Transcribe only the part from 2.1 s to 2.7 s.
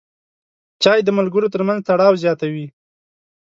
زیاتوي.